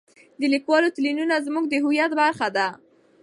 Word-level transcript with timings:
د 0.39 0.41
لیکوالو 0.53 0.93
تلینونه 0.95 1.35
زموږ 1.45 1.65
د 1.69 1.73
هویت 1.83 2.11
برخه 2.21 2.47
ده. 2.55 2.67